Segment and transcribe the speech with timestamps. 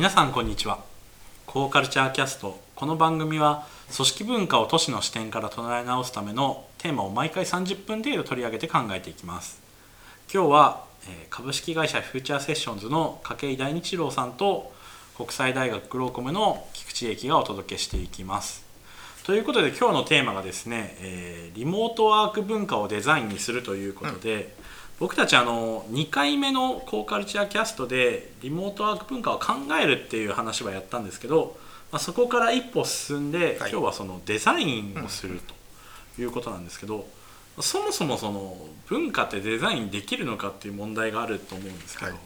[0.00, 0.78] 皆さんこんにちは。
[1.44, 2.58] コーカルチャーキャスト。
[2.74, 9.60] この番組は組織文化を都市の視点から捉え直すためのテーマを毎回30分程度取り上げて考えていきます。
[10.32, 14.72] 今日はえ株式会社フューチャーセッションズの筧大日郎さんと
[15.18, 18.64] 国際大学グローコムの菊池英樹がお届けしていきます。
[19.24, 24.54] ということで今日のテーマがですね、えーリモートワーク文化をデザインにするということで、
[25.00, 31.56] 僕たちあの2回目のコーカルチャーキャストでリモートワーク文化を考えるっていう話はやったんですけど、
[31.90, 33.70] まあ、そこから一歩進んで、はい。
[33.70, 35.40] 今日はそのデザインをする
[36.16, 37.06] ということなんですけど、
[37.60, 42.20] そもそもその文化ってデザインできるのかっていう問題があると思うんですけど、はい。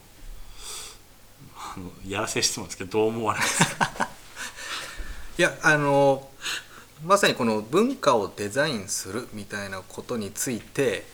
[1.76, 4.08] あのやらせ質問ですけどどう思われますか？
[5.38, 6.28] いやあの
[7.04, 11.13] まさにこの文化をデザインするみたいなことについて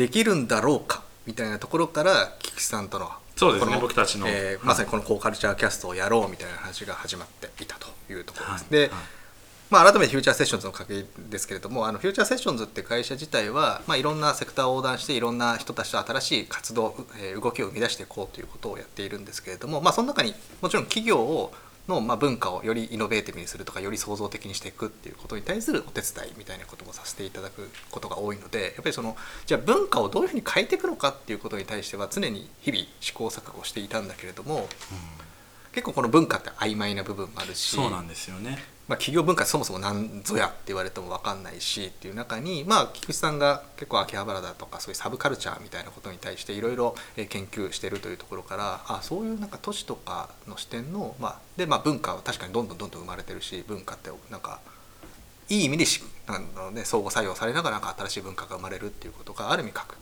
[0.00, 1.02] できるんだろうか？
[1.26, 4.26] みたいなところから菊池さんとのそうですねこの僕たちの。
[4.28, 4.58] えーはい。
[4.64, 8.62] まさにこの Co-Culture Cast をやろうみたいな話が始まっていたというところです。
[8.62, 8.70] はい。
[8.72, 8.90] で、はい。
[9.70, 21.52] まあ、改めて Future Sessionsの鍵ですけれどもあの Future Sessionsって会社自体は、まあ、いろんなセクターを横断していろんな人たちと新しい活動、えー動きを生み出していこうということをやっているんですけれども、まあ、その中にもちろん企業を
[21.88, 34.68] の、まあ、文化をよりイノベーティブにするとかより創造的にしていくっていうことに対するお手伝いみたいなこともさせていただくことが多いのでやっぱりそのじゃあ文化をどういうふうに変えていくのかっていうことに対しては常に日々試行錯誤していたんだけれども
[35.72, 38.58] 結構この文化って曖昧な部分もあるしそうなんですよね
[38.90, 54.58] まあ、企業文化そもそも何ぞやって言われても分かんないしっていう中に、まあ、菊池さんが結構秋葉原だとかそういうサブカルチャーみたいなことに対していろいろ研究してるというところからあそういうなんか都市とかの視点の、まあでまあ、文化は確かにどんどんどんどん生まれてるし文化ってなんか
[55.48, 59.94] いい意味でしなんだろう、ね、相互作用されながらなんか新しい文化が生まれるっていうことがある意味確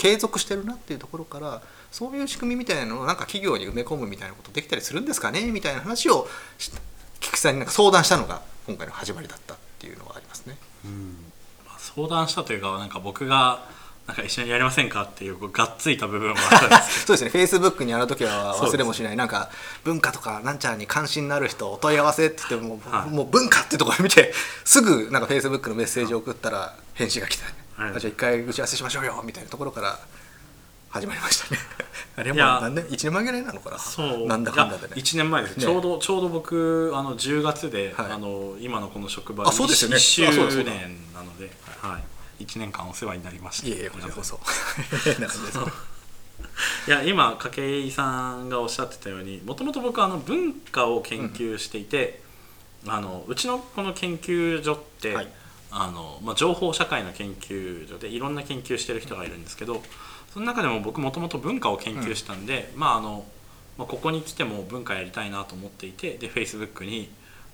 [0.00, 1.60] 継続してるなっていうところから
[1.90, 6.70] そういう仕組みみたいなのをなんか企業に埋め込むみたいなことできたりするんですかねみたいな話をし
[7.20, 10.56] 菊池さんになんか相談したのが今回の始まりだったっていうのはありますね。
[10.84, 11.16] うん
[11.66, 13.64] まあ、相談したというかなんか僕が
[14.06, 19.50] なんか一緒にやりませんかっていうがっついた部分もあったんですけ そうですね、フェイスブックにあの時は忘れもしない、なんか
[19.84, 23.10] 文化とかなんちゃらに関心のある人、お問い合わせって言っても、はい。
[23.10, 27.44] もう文化ってところ見て、すぐなんかフェイスブックのメッセージを送ったら、返信が来て、
[27.76, 27.90] はい。
[27.96, 30.00] あじゃあ一回打ち合わせしましょうよみたいなところから
[30.90, 31.60] 始まりましたね。
[32.16, 34.26] あれもいや何年 ?1 年前ぐらいなのかな、そう。
[34.26, 34.94] なんだかんだでね。
[34.96, 35.62] 1年前です、ね。
[35.62, 38.12] ちょうどちょうど僕あの10月で、はい。
[38.12, 39.96] あの今のこの職場あそうですよね。
[39.96, 42.00] 1周年なので、は
[42.40, 43.68] い、1年間お世話になりました。
[43.68, 44.40] いえいえ、こちらこそ。
[46.88, 52.22] いや今筧さんがおっしゃってたようにもともと僕はあの文化を研究していて、
[52.86, 55.28] あのうちのこの研究所って、はい。
[55.72, 59.80] あのまあ、情報社会の研究所でいろんな研究してる人がいるんですけど
[60.32, 63.24] その中でも僕もともと文化を研究したんで、まああの
[63.78, 67.10] まあ、ここに来ても文化やりたいなと思っていてで Facebook に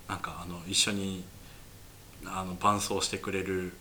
[0.07, 1.23] なんかあの一緒に
[2.25, 3.73] あの伴走してくれる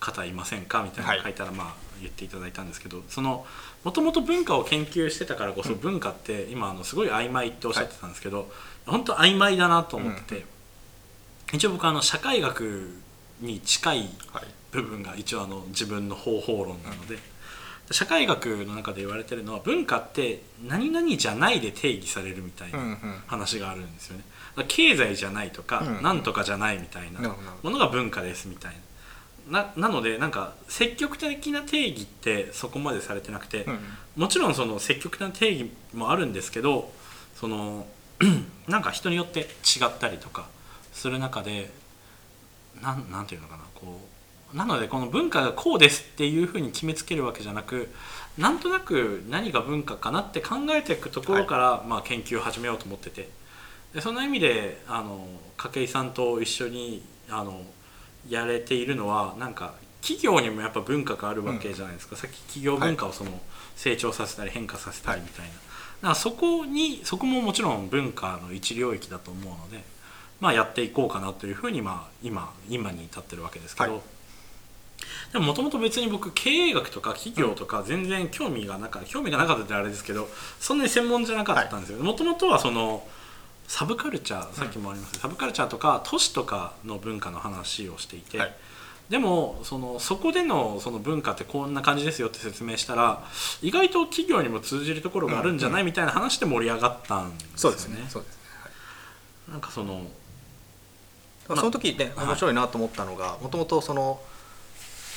[0.00, 0.82] 方いませんか？
[0.82, 3.46] みたいなの書いたら、まあ言っていただいたんですけどその
[3.84, 8.50] もともと文化を研究してたからこそ文化って今あのすごい曖昧っておっしゃってたんですけど、
[8.86, 10.44] 本当曖昧だなと思ってて、
[11.52, 12.90] 一応僕はあの社会学
[13.40, 13.98] に近い
[14.32, 14.44] はい。
[14.72, 17.18] 部分が一応あの自分の方法論なので、
[17.90, 24.24] 社会学の中で言われてるのは文化って何々じゃないで定義されるみたいな話があるんですよね。
[24.68, 29.64] 経済じゃないとか、うんなんとかじゃないみたいなものが文化ですみたいな。
[29.64, 33.78] ななのでなんか積極的な定義ってそこまでされてなくて、うん
[34.14, 36.92] もちろんその積極的な定義もあるんですけど
[37.34, 37.86] その
[38.68, 40.46] なんか人によって違ったりとか
[40.92, 41.70] する中で
[42.82, 44.21] なんなんていうのかなこう
[44.54, 47.88] なのでこの文化がこうですっていうふうに決めつけるわけじゃなく
[48.38, 53.28] なんとなく何が文化かなって考えていくところから、まあ、研究を始めようと思ってて。
[53.94, 55.26] でそんな意味であの
[55.56, 57.62] 筧さんと一緒にあの
[58.28, 63.30] やれているのはなんか企業にもやっぱ文化があるわけじゃないですか、さっき企業文化をその
[63.76, 69.84] 成長させたり変化させたりみたいな,、だからそこにそこももちろん文化の一領域だと思うので、
[70.40, 74.00] まあ、やっていこうかなというふうに、まあ、今今に至ってるわけですけど、はい
[75.32, 80.28] でももともと別に僕経営学とか企業とか全然興味がなかった興味がなかったってあれですけど
[80.60, 81.98] そんなに専門じゃなかったんですよ。
[82.02, 83.06] もともとはその
[83.68, 88.54] サブカルチャーさっきもありました、サブカルチャーとか都市とかの文化の話をしていて、はい。
[89.08, 93.22] でもそのそこでのその文化ってこんな感じですよって説明したら
[93.62, 97.56] 意外と企業にも通じるところがあるんじゃない、みたいな話で盛り上がったんですよね。
[97.56, 98.06] そうですね。
[98.08, 98.68] そうですねは
[99.48, 99.50] い。
[99.52, 100.06] なんかその
[101.48, 104.20] まあその時ねはい面白いなと思ったのがもともとその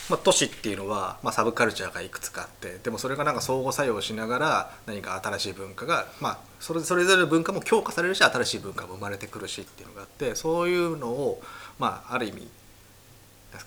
[0.10, 11.42] まあ、都市っていうのは、まあ、サブカルチャーがいくつかあってでもそれがなんか相互作用しながら何か新しい文化が、まあ、それそれぞれの文化も強化されるし新しい文化も生まれてくるしっていうのがあってそういうのを、
[11.80, 12.48] まあ、ある意味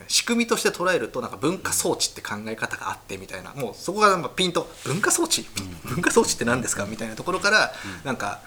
[0.06, 5.46] 仕組みとして捉えるとなんか文化装置って考え方があってみたいなもうそこがピンと文化装置、
[5.85, 6.85] 文化装置って何ですか？
[6.85, 7.73] みたいなところから
[8.05, 8.40] なんか。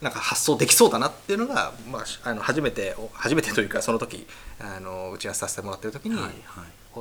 [0.00, 4.28] なんか発想できそうだなっていうのが、まあ、あの初めて初めてというかその時
[4.60, 6.34] あの打ち合わせさせてもらってる時に、はいはい、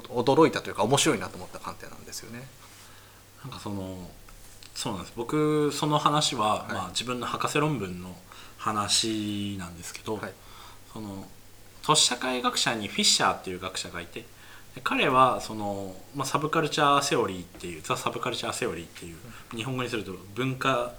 [0.01, 2.47] 驚いたというか面白いなと思った観点なんですよね。
[3.43, 4.09] なんかその
[4.75, 5.13] そうなんです。
[5.15, 8.15] 僕その話は、はい、まあ、自分の博士論文の
[8.57, 10.31] 話なんですけど、はい、
[10.93, 11.25] その
[11.83, 14.25] 都市社会学者にフィッシャーっていう学者がいて
[14.83, 19.15] 彼はその、まあ、サブカルチャーセオリーっていうザ・サブカルチャーセオリーっていう、
[19.55, 20.93] 日本語にすると文化なんだっ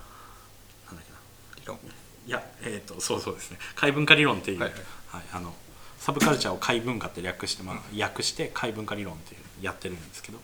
[1.05, 1.19] けな。
[1.61, 1.79] 理論。
[2.27, 3.59] いやえっ、ー、とそうそうですね。
[3.77, 4.81] 解文化理論っていう、はい、はい。
[5.09, 5.55] はい、あの
[5.99, 10.39] サブカルチャーを解文化って略して、まあ、訳して解文化理論っていうやってるんですけど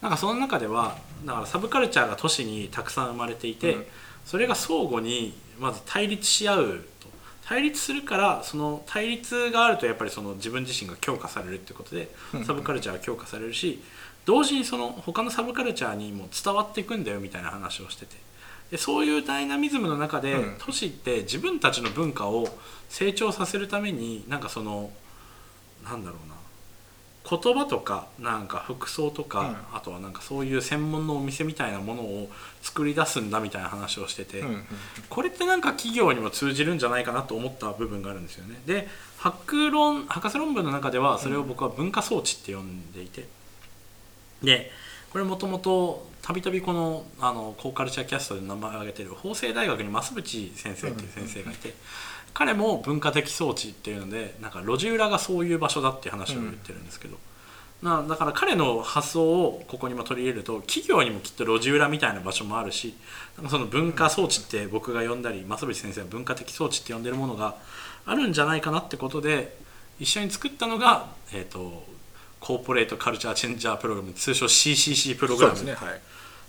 [0.00, 3.84] なんかその中ではだからサブカルチャーが都市にたくさん生まれていて、うん、
[4.24, 6.84] それが相互にまず対立し合う
[7.50, 12.08] 対立するからその対立があるとやっぱりその自分自身が強化されるってことで
[12.46, 13.82] サブカルチャーが強化されるし
[14.24, 18.14] 同時にその他のサブカルチャーにも伝わっていくんだよみたいな話をしてて
[18.70, 22.48] でそういうダイナミズムの中で都市って自分たちの文化を
[22.88, 24.90] 成長させるためになんかその
[25.84, 26.40] なんだろうな。
[27.28, 32.30] 言葉とかなんか服装とか、うん、あとはなんかそういう専門のお店みたいなものを
[32.62, 34.64] 作り出すんだみたいな話をしてて、うんうん、
[35.08, 38.60] これってなんか企業にも通じるんじゃないかなと思った部分があるんですよね。
[38.66, 38.88] で
[39.18, 43.28] 博論博士論文の中ではそれを僕は文化装置って呼んでいて。
[44.42, 44.72] で
[45.12, 51.74] これもともとたびたびこのあのコーカルチャーキャストで名前を挙げてる法政大学に増渕先生っていう先生がいて。
[52.32, 57.16] 彼も文化的装置っていうのでなんか路地裏がそういう場所だっていう話を言ってるんですけど、
[57.82, 62.94] なだから彼の発想をここにも取り入れると企業にもきっと路地裏みたいな場所もあるし
[63.36, 67.56] なんかその文化装置って僕が呼んだり増渕先生は文化的装置って呼んでるものが
[68.06, 69.56] あるんじゃないかなってことで
[69.98, 71.82] 一緒に作ったのが、えーと、
[72.38, 75.64] コーポレートカルチャーチェンジャープログラム通称 CCC プログラム。
[75.64, 76.00] ね、はい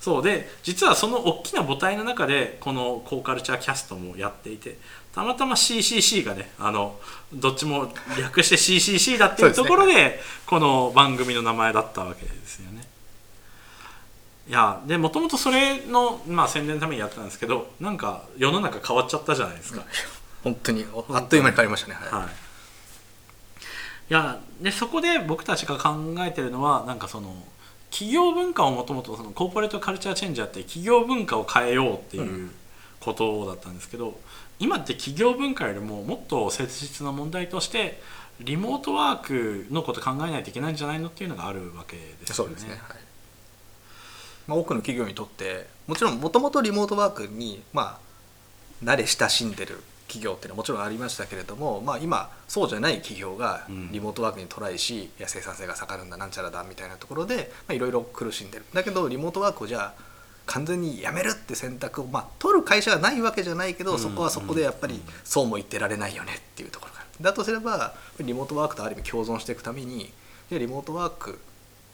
[0.02, 4.78] そうで実はその大きな母体の中でこのコーカルチャーキャストもやっていて
[5.14, 7.00] たまたま CCC がねあの
[7.32, 12.82] どっちも略して CCC だっていうところで、ね、この番組の名前だったわけですよね。
[14.50, 19.84] いやでもともとそれの、まあ、宣伝のためにやったんですけどなんか世の中変わっちゃったじゃないですか。
[20.44, 21.94] 本当にあっという間に変わりましたね。
[21.94, 22.32] はい、はい、い
[24.10, 27.36] やでそこで僕たちが考えてるのはなんかその
[27.92, 32.50] 企業文化をもともとそのコーポレートカルチャーチェンジャーって企業文化を変えようっていう
[33.00, 34.16] ことだったんですけど、うん
[34.62, 38.00] 今って企業文化よりももっと切実な問題として
[38.40, 42.34] リモートワークのこと考えないといけないんじゃないのっていうのがあるわけですよね。
[42.36, 42.80] そうですね、はい。
[44.46, 48.00] まあ、多くの企業にとってもちろんもともとリモートワークに、ま
[48.84, 58.66] あ、慣れ親しんでる企業っていうのはもちろんありましたけれども、まあ、今そうじゃない企業がリモートワークにトライし、うん、いや生産性が下がるんだなんちゃらだみたいなところでいろいろ苦しんでる。
[58.74, 60.12] だけどリモートワークをじゃあ
[60.48, 70.12] 完全にやめるって選択を、まあ、取る会社がないわけじゃないけど、そこはそこでやっぱりそうも言ってられないよねっていうところがだとすればリモートワークとある意味共存していくために
[70.50, 71.40] リモートワーク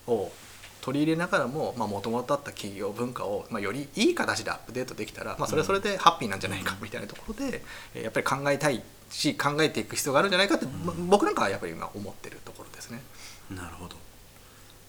[0.08, 0.32] を
[0.80, 7.62] 取り入れながらももともとあった企業文化を、まあ、よりいい形でアップデートできたら、まあ、それはそれでハッピーなんじゃないかみたいなところで、
[7.96, 13.00] うん、やっぱり考えたいし考えていく必要があるんじゃないかって、うん、僕なんかはやっぱり今思ってるところですね。
[13.50, 13.96] なるほど。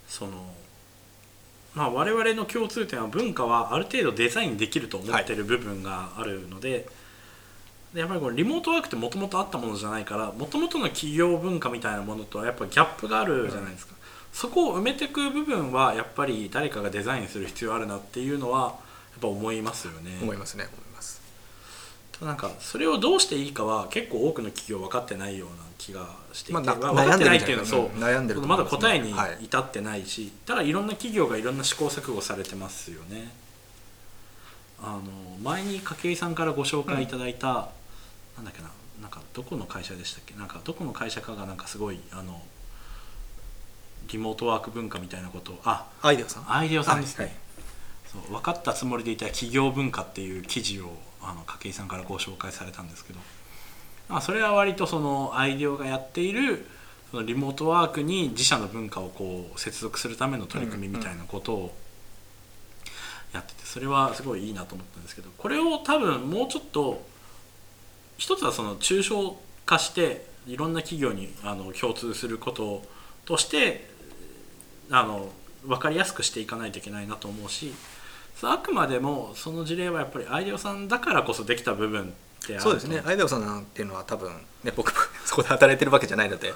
[0.08, 0.32] その
[1.76, 6.84] まあ、我々の共通点は文化はある程度デザインできると思ってる部分があるのではい、
[7.94, 13.99] でやっぱりこれリモートワークってもともとあったものじゃないからもともとの企業文化みたいなものとはやっぱギャップがあるじゃないですか、うん、
[14.34, 18.68] そこを埋めていく部分はやっぱり誰かがデザインする必要あるなっていうのはや
[19.18, 20.18] っぱ思いますよね。
[20.22, 20.68] 思いますね。
[22.22, 33.32] なんかそれをどうしていいかは結構多くの企業分かってないような気がしていて、まあ、分かってないっていうのはそう悩んでる、まだ答えに至ってないし、はい、ただいろんな企業がいろんな試行錯誤されてますよね。
[34.82, 35.02] あの
[35.42, 38.70] 前に筧さんからご紹介いただいた、うん、なんだっけな
[39.02, 40.34] なんかどこの会社でしたっけ？
[40.36, 42.42] なんかどこの会社かがなんかすごいあの
[44.12, 45.54] リモートワーク文化みたいなこと。
[45.54, 46.52] をあアイデオさん。
[46.52, 47.34] アイデオさんですね、はい、
[48.12, 53.20] そう分かったつもりでいた企業文化っていう記事をあの筧さんからご紹介されたんですけど、
[54.08, 56.66] まあ、それは割とそのアイデオがやっている
[57.12, 61.76] そのリモートワークに自社の文化をこう接続するための取り組みみたいなことを
[63.34, 67.04] やっててそれはすごいいいなと思ったんですけどこれを多分もうちょっと
[68.18, 72.84] 一つはその抽象化していろんな企業にあの共通すること
[73.26, 73.89] として
[74.92, 75.30] あの
[75.66, 77.74] 分かりやすくしていかないといけないなと思うし
[78.42, 82.14] あくまでもその事例はやっぱりアイデオさんだからこそできた部分
[82.60, 83.02] そうですね。
[83.06, 84.32] アイデオさんなんていうのは多分
[84.64, 86.54] ね僕も そこで働いてるわけじゃないので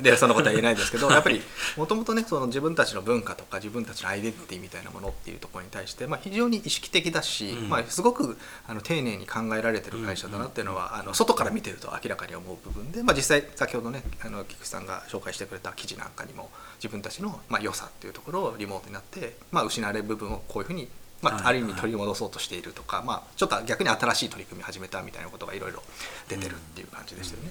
[0.00, 1.40] でそんなことは言えないですけどやっぱり
[1.76, 7.68] もともとねその自分たちの文化とか自分たちのアイデンティティみたいなものっていうところに対して、まあ、非常に意識的だし、うん。
[7.68, 20.88] まあ、すごくあの丁寧に考えられてる会社だなっていうのは、あの外から見てると明らかに思う部分で、まあ、実際先ほどねあの菊池さんが紹介してくれた記事なんかにも自分たちの、まあ、良さっていうところをリモートになって、まあ、失われる部分をこういうふうに
[21.22, 25.82] まあ、はいある意味取り戻そうとしているとか、まあ、ちょっと逆に新しい取り組み始めたみたいなことがいろいろ
[26.28, 27.50] 出てるっていう感じでしたよね。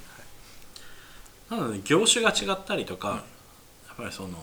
[1.50, 3.24] なので業種が違ったりとか、
[3.88, 4.38] やっぱりその、ま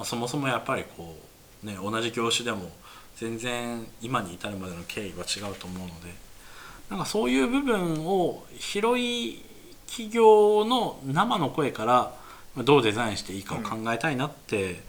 [0.00, 1.16] あ、そもそもやっぱりこ
[1.62, 2.70] うね同じ業種でも
[3.16, 6.14] 全然今に至るまでの経緯は違うと思うので
[6.90, 9.42] なんかそういう部分を広い
[9.86, 12.14] 企業の生の声から
[12.54, 14.82] まあどうデザインしていいかを考えたいなって、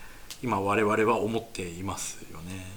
[0.43, 2.74] 今我々は思っていますよね。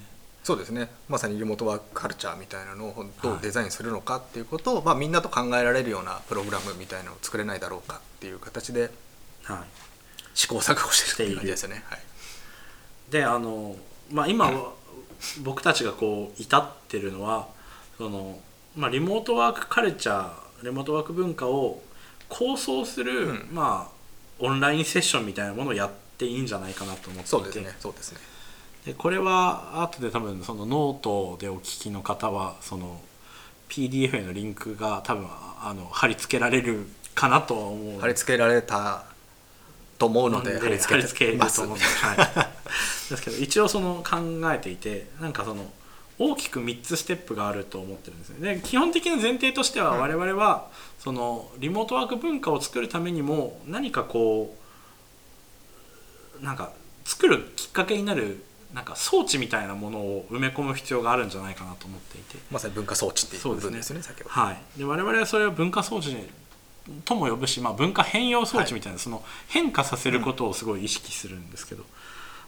[0.49, 0.89] そうですね。
[1.11, 8.91] まさにリモートワークカルチャーみたいなのをどうデザインするのかっていうことを、まあ、みんなと考えられるようなプログラムみたいなのを作れないだろうかっていう形で
[9.43, 9.59] はい。
[10.33, 11.85] 試行錯誤してるっていう感じですよね。
[11.91, 12.01] はい。
[13.11, 13.77] であの、
[14.11, 14.73] まあ、今は
[15.43, 17.49] 僕たちがこう至ってるのは
[17.99, 18.39] その、
[18.75, 21.83] まあ、リモートワークカルチャーリモートワーク文化を
[22.31, 23.49] 構想する、うん。
[23.53, 23.93] まあ、
[24.39, 27.29] オンラインセッションみたいなものをやっていいんじゃないかなと思っていて。
[27.29, 27.77] そうですね。
[27.81, 28.19] そうですね。
[28.19, 28.28] で
[28.95, 33.01] これは後で多分そのノートでお聞きの方はその
[33.69, 38.01] PDF へのリンクが多分あの貼り付けられるかなとは思う。
[38.01, 39.05] 貼り付けられた
[39.99, 42.17] と思うので貼り付けてますると思うんです、はい、
[43.11, 44.17] ですけど一応その考
[44.53, 45.67] えていてなんかその
[46.21, 50.69] 大きく3つステップがあると思ってるんですねで基本的な前提としてはうん我々は
[50.99, 54.57] そのリモートワーク文化を作るためにも何かこ
[56.41, 56.73] うなんか
[57.05, 62.37] 作るきっかけになるなんか装置みたいなものを埋め込む必要があるんじゃないかなと思っていて。
[62.51, 63.69] まさに文化装置っていうそうですね。
[63.69, 64.31] 部分ですよね先ほど。
[64.31, 66.15] はい、で我々はそれを文化装置
[67.05, 71.85] とも呼ぶし、まあ、文化変容装置みたいな、その変化させることをすごい意識するんですけど、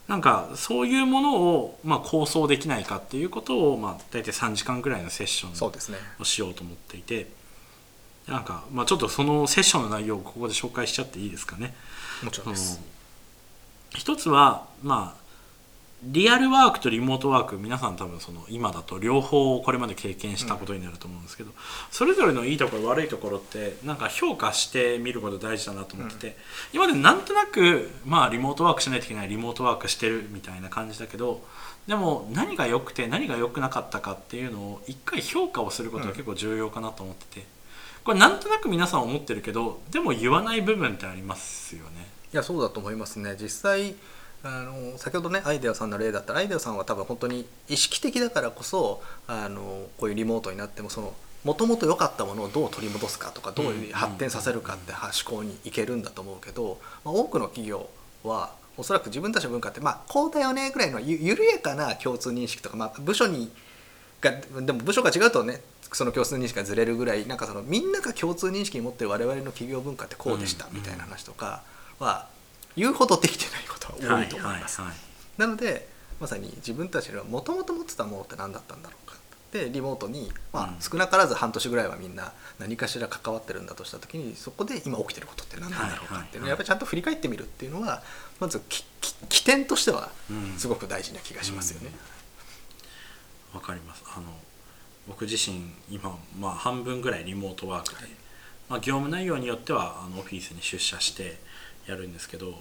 [0.09, 5.99] なんかそういうものを、まあ、構想できないかっていうことを、まあ、大体3時間ぐらいのセッションそうですね。
[6.19, 7.29] をしようと思っていて。
[8.27, 11.75] なんか、まあ、ちょっとそのセッションの内容をここで紹介しちゃっていいですかね。
[12.23, 12.81] もちろんです。
[13.91, 15.20] 一つはまあ
[16.03, 21.51] リアルワークとリモートワーク皆さん多分その今だと両方これまで経験したことになると思うんですけど、
[21.91, 26.37] それぞれのいいところ悪いところってなんか評価してみること大事だなと思ってて、
[26.73, 31.43] 今までなんとなくまあリモートワークしないといけないリモートワークしてるみたいな感じだけど
[31.87, 37.47] でも何が良くて何が良くなかったかっていうのを一回評価をすることが結構重要かなと思ってて、
[38.05, 42.09] これなんとなく皆さん思ってるけどでも言わない部分ってありますよね。
[42.33, 43.37] いやそうだと思いますね。
[43.39, 43.95] 実際
[44.43, 57.89] あの先ほどねアイデアさんの例だったらアイデアさんは多分本当に意識的だからこそあのこういうリモートになってもそのもともと良かったものをどう取り戻すかとかどういう発展させるかって思考にいけるんだと思うけど、まあ、多くの企業
[58.25, 63.51] はおそらく自分たちの文化ってまあこうだよねぐらいのゆ緩やかな共通認識とか、まあ、部署に
[64.21, 64.33] が
[64.63, 65.61] でも部署が違うとね
[65.93, 70.75] その共通認識がずれるぐらいなんかそのみんなが共通認識に持ってる我々の企業文化ってこうでしたうん。
[70.75, 71.63] みたいな話とか
[71.99, 72.29] は
[72.77, 74.81] 言うほどできてないことは多いと思います。
[74.81, 74.97] はいはい
[75.39, 75.89] なので
[76.21, 79.17] まさに自分たちのもともと持ってたものって何だったんだろうか。
[79.53, 80.77] でリモートに、まあうん。
[80.81, 86.49] 少なからず半年ぐらいはみんな何かしら関わってるんだとした時にそこで今起きてることって何なんだろうかっていうのをはいはいはい。
[86.51, 88.03] やっぱりちゃんと振り返ってみるっていうのは
[88.39, 90.59] まずきき起点としてはうん。
[90.59, 91.91] すごく大事な気がしますよね。
[93.55, 94.05] わかります。
[94.15, 94.27] あの
[95.09, 98.09] 僕自身今、まあ、半分ぐらいリモートワークで、
[98.69, 101.39] まあ、業務内容によってはあのオフィスに出社して
[101.91, 102.61] やるんですけど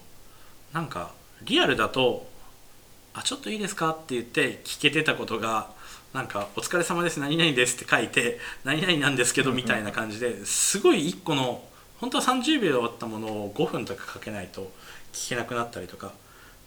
[0.74, 1.12] なんか
[1.44, 2.30] リアルだと
[3.14, 5.72] 「あちょっといいですか?」って言って聞けてたことが
[6.14, 11.64] なんか「お疲れ様です何々です」って書いて「何々なんですけど」みたいな感じですごい1個の
[12.00, 14.72] 本当は30秒で終わったものを5分とかかけないと
[15.14, 16.14] 聞けなくなったりとか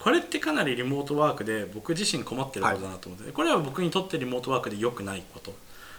[0.02, 5.54] これってかなりリモートワークで僕自身困ってることだなと思って、これは僕にとってリモートワークで良くないこと。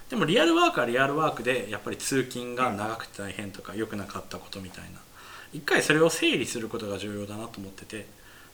[0.10, 5.00] でもリアルワークはリアルワークでやっぱり通勤が長くて大変とか良くなかったことみたいな
[5.54, 8.06] 一回それを整理することが重要だなと思ってて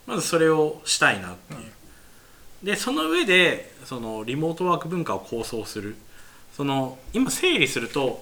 [0.06, 1.60] まずそれをしたいなっていう、
[2.66, 5.96] でその上でそのリモートワーク文化を構想する。
[6.56, 8.22] その今整理すると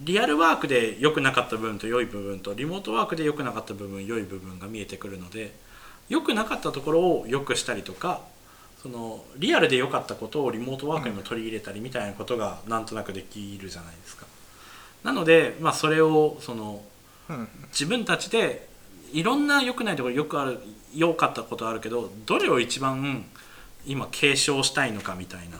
[0.00, 5.54] リアルワークで良くなかった部分と良い部分とリモートワークで良くなかった部分良い部分が見えてくるので
[6.10, 8.20] 良くなかったところを良くしたりとか
[8.82, 14.26] そのリアルで良かったことをリモートワークにも取り入れたりみたいなことがなんとなくできるじゃないですか。
[15.04, 16.93] なので、まあ、それをそのうん
[17.70, 18.68] 自分たちで
[19.12, 20.58] いろんな良くないところよくある
[20.94, 23.24] 良かったことあるけどどれを一番
[23.86, 25.58] 今継承したいのかみたいな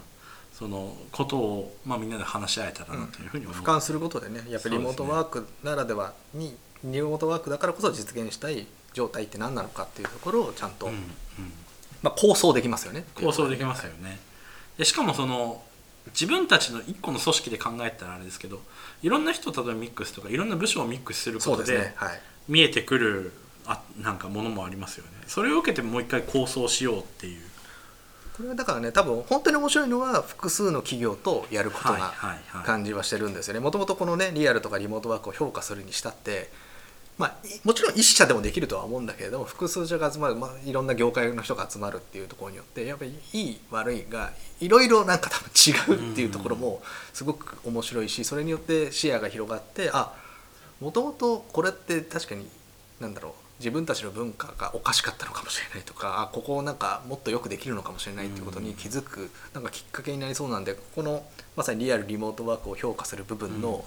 [0.52, 11.00] そのことを、まあ、みんなで話し合えたらなというふうに思う、俯瞰することでねやっぱりリモートワークならではに、リモートワークだからこそ実現したい状態って何なのかっていうところをちゃんと、うんうん。
[12.02, 13.04] まあ、構想できますよね。
[13.14, 14.20] 構想できますよね。
[14.78, 15.62] でしかもその
[16.08, 18.60] 自分たちの一個の組織で考えたらあれですけど
[19.02, 21.94] いろんな人例えばミックスとかいろんな部署をミックスすることでね。
[21.96, 22.20] はい。
[22.48, 23.32] 見えてくる
[23.66, 25.10] あなんかものもありますよね。
[25.26, 27.42] それを受けてもう一回構想しようっていう。
[28.36, 33.60] これはだからね多分本当に面白いのは複数の企業とやることはいな感じはしてるんですよね。
[33.60, 36.50] もともとこのねリアルとかリモートワークを評価するにしたって
[37.16, 50.12] まあ、いもちろん一社でもできるとは思うんだけれども複数社が集まる、まあ、いろんな業界の人が集まるっていうところによってやっぱりいい悪いがいろいろなんか多分違うっていうところもすごく面白いしそれによって視野が広がってあ
[50.80, 52.48] もともとこれって確かに
[53.00, 61.24] なんだろう自分たちの文化がおかしかったのかもしれないとかあここをなんかもっとよくできるのかもしれないっていうことに気づくなんかきっかけになりそうなんでこの
[61.56, 63.84] まさにリアルリモートワークを評価する部分の、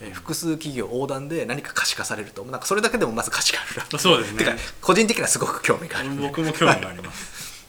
[0.00, 3.82] えー複数企業横断で何か可視化されるとなんかそれだけでもまず価値がある。
[3.92, 4.38] なそうですね。
[4.40, 7.66] てか個人的にはすごく興味がある僕も興味があります。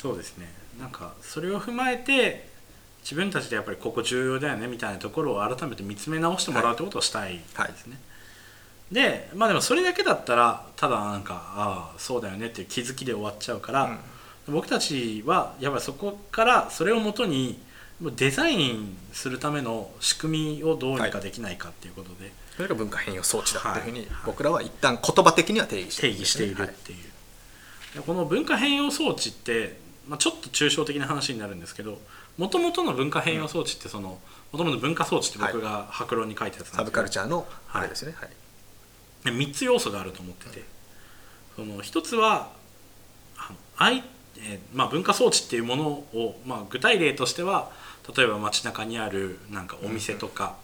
[0.00, 0.52] そうですね。
[0.78, 2.48] なんかそれを踏まえて
[3.02, 7.42] 自分たちでやっぱりここ重要だよねみたいなところを改めて見つめ直してもらうってことをしたいで
[7.76, 7.98] すね、
[8.92, 13.98] でまあでもそれだけだったらただなんかああそうだよねっていう気づきで終わっちゃうから、
[14.48, 17.58] 僕たちはやっぱりそこからそれをもとに
[18.00, 22.32] デザインするための仕組みをどうにかできないかっていうことで。
[22.54, 24.08] それが文化変容装置だっていうふうにはい。
[24.26, 26.98] 僕らは一旦言葉的には定義してね義しているっていう、
[27.96, 29.76] でこの文化変容装置って、
[30.06, 31.98] まあ、ちょっと抽象的な話になるんですけど
[32.38, 34.20] もともとの文化変容装置ってその
[34.52, 38.28] もともと文化装置って僕が白論に書いたやつなサブんですけど、カルチャーのあれですね、はい。
[38.28, 38.34] で
[39.30, 40.62] 3つ要素があると思ってて、
[41.56, 42.50] その1つは
[43.36, 44.02] あの
[44.36, 47.70] えーまあ、文化装置っていうものを、まあ、具体例としては
[48.16, 50.56] 例えば街中にあるなんかお店とか、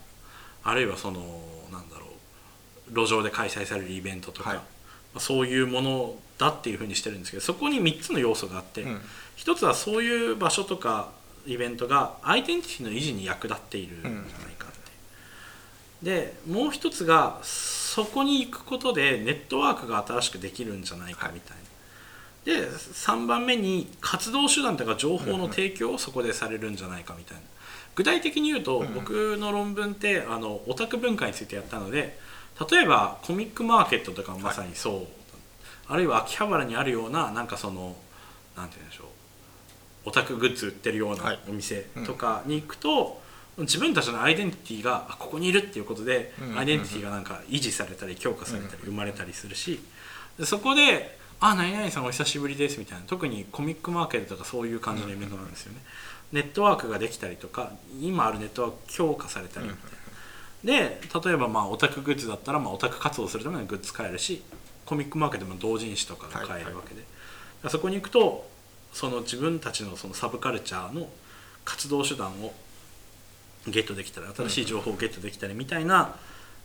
[0.63, 1.21] あるいはその
[1.71, 2.05] なんだろ
[2.91, 4.57] う路上で開催されるイベントとか、はい。
[4.59, 4.63] ま
[5.15, 9.01] あ、そういうものだっていうふうにしてるんですけどそこに3つの要素があって、うん。
[9.37, 11.09] 1つはそういう場所とか
[11.47, 14.21] イベントがアイデンティティの維持に役立っているんじゃない
[14.57, 16.09] かって。
[16.09, 17.39] いうでもう一つが
[17.93, 21.57] そこに行くことでネットワークが新しくできるんじゃないかみたい
[22.55, 27.43] な、で3番目に活動手段とか情報の提供をそこでされるんじゃないかみたいな。
[27.93, 32.17] 具体的に言うと、僕の論文ってあのオタク文化についてやったので
[32.71, 35.07] 例えばコミックマーケットとかまさにそう、
[35.89, 37.97] あるいは秋葉原にあるようななんかその
[38.55, 39.07] なんて言うんでしょう。
[40.05, 41.39] オタクグッズ売ってるようはない。
[41.49, 43.21] お店とかに行くと、
[43.61, 49.79] 自分たちのアイデンティティがあここにいるっていうことで、うんアイデンティティがなんか維持されたり強化されたり生まれたりするし、
[50.37, 53.05] でそこで「あ何々さんお久しぶりです」みたいな。
[53.05, 55.79] 特にコミックマーケットとかそういう感じのイベントなんですよね、
[56.31, 59.87] ネットワークができたりとか今あるネットワーク強化されたりみた
[60.73, 64.41] いな、で例えばまあオタクグッズだったらまあオタク活動するためのグッズ買えるし
[64.85, 67.03] コミックマーケットでも同人誌とかが買えるわけで、
[67.69, 68.49] そこに行くと
[68.93, 71.07] その自分たちのそのサブカルチャーの
[71.63, 72.53] 活動手段を
[73.67, 76.15] ゲットできたり新しい情報をゲットできたりみたいな、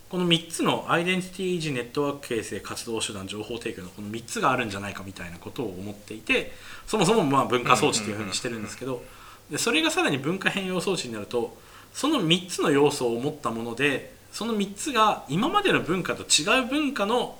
[0.09, 6.53] この3つのアイデンティティ維持ネットワーク形成活動手段情報提供のこの3つがあるんじゃないかみたいなことを思っていて
[6.85, 9.03] そもそもまあ文化装置っていうふうにしてるんですけど
[9.51, 11.57] でそれがさらに文化変容装置になると
[11.93, 17.37] その3つの要素を持ったものでその3つが今までの文化と違う文化の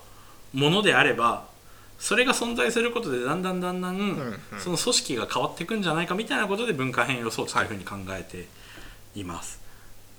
[0.53, 1.45] ものであれば
[1.99, 8.47] それが存在することでだんだんだんだんんその組織が変わっていくんじゃないかみたいなことで文化変容装置というふうに考えて
[9.19, 9.59] います。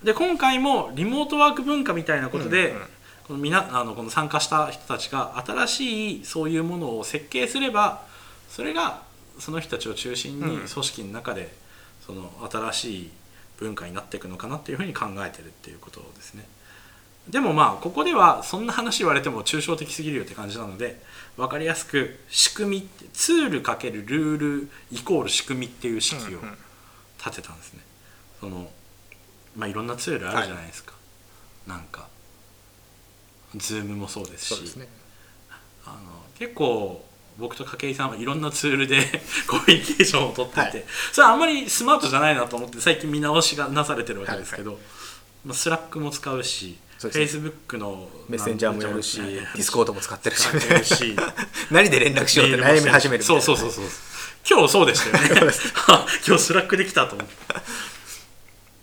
[0.03, 2.83] で今回もリモートワーク文化みたいなことで、うんうん
[3.29, 8.01] このあのこの参加した人たちが新しいそういうものを設計すれば
[8.49, 9.03] それが
[9.37, 11.53] その人たちを中心にうん組織の中で
[12.03, 13.09] その新しい
[13.59, 16.43] 文化になっていくのかなっていうふうに考えてるっていうことですね。
[17.29, 20.99] でもまあここではそんな話言われても抽象的すぎるよって感じなので
[21.37, 26.39] 分かりやすく仕組みってツールかけるルールイコール仕組みっていう式を
[27.23, 27.81] 立てたんですね。
[28.39, 28.71] その
[29.59, 30.93] まあいろんなツールあるじゃないですか。
[31.67, 32.07] なんか。
[33.55, 34.75] ズームもそうですし。
[34.77, 34.87] ね。
[35.85, 35.97] あの
[36.37, 37.05] 結構
[37.37, 38.97] 僕と筧さんはいろんなツールで
[39.47, 40.85] コミュニケーションを取っていて、はい。
[41.11, 44.79] それはあんまりスマートじゃないなと思って最近見直しがなされてるわけですけど、
[45.43, 47.49] まあ、スラックも使うしそうですね。
[47.49, 49.19] Facebook のメッセンジャーもやるし。
[49.21, 50.47] ディスコードも使ってるし。
[51.69, 53.85] 何で連絡しようって悩み始めるそいうなそうそうそう
[54.49, 55.51] 今日そうでしたよね。
[56.25, 57.35] 今日スラックできたと思って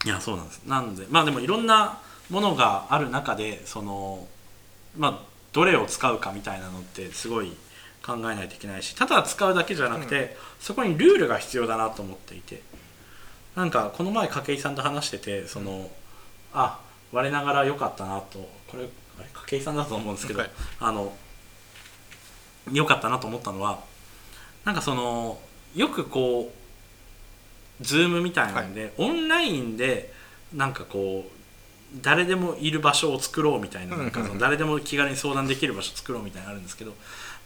[0.05, 0.63] いやそうなんです。
[0.67, 4.27] なんでまあでもいろんなものがある中でその
[4.97, 5.21] まあ
[5.53, 7.57] どれを使うかみたいなのってすごい
[8.05, 12.63] 考えないといけないしただ使うだけじゃなくて、そこにルールが必要だなと思っていて
[13.57, 15.91] なんかこの前筧さんと話しててその
[16.53, 16.81] あ
[17.11, 18.85] 我ながら良かったなとこれ
[19.19, 20.51] あれ筧さんだと思うんですけど、はい。
[20.81, 21.13] あの
[22.73, 23.81] 良かったなと思ったのは
[24.65, 25.41] なんかその
[25.75, 26.66] よくこう
[27.81, 30.13] ズームみたいなんで、オンラインで
[30.55, 31.37] なんかこう
[32.03, 36.93] 誰でもいる場所を作ろうみたいななんかその誰でも気軽に相談できる場所を作ろうみたいなのあるんですけど